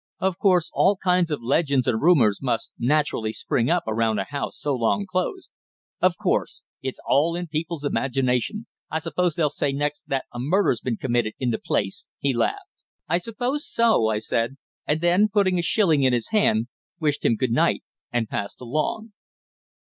"Of 0.17 0.39
course 0.39 0.71
all 0.73 0.95
kinds 0.97 1.29
of 1.29 1.43
legends 1.43 1.87
and 1.87 2.01
rumours 2.01 2.39
must 2.41 2.71
naturally 2.79 3.31
spring 3.31 3.69
up 3.69 3.83
around 3.85 4.17
a 4.17 4.23
house 4.23 4.57
so 4.57 4.73
long 4.75 5.05
closed." 5.05 5.51
"Of 6.01 6.17
course. 6.17 6.63
It's 6.81 6.99
all 7.05 7.35
in 7.35 7.45
people's 7.45 7.85
imagination. 7.85 8.65
I 8.89 8.97
suppose 8.97 9.35
they'll 9.35 9.51
say 9.51 9.71
next 9.71 10.05
that 10.07 10.25
a 10.33 10.39
murder's 10.39 10.81
been 10.81 10.97
committed 10.97 11.35
in 11.37 11.51
the 11.51 11.59
place!" 11.59 12.07
he 12.17 12.33
laughed. 12.33 12.65
"I 13.07 13.19
suppose 13.19 13.69
so," 13.69 14.07
I 14.07 14.17
said, 14.17 14.57
and 14.87 15.01
then, 15.01 15.29
putting 15.29 15.59
a 15.59 15.61
shilling 15.61 16.01
in 16.01 16.13
his 16.13 16.29
hand, 16.29 16.69
wished 16.99 17.23
him 17.23 17.35
good 17.35 17.51
night, 17.51 17.83
and 18.11 18.27
passed 18.27 18.59
along. 18.59 19.11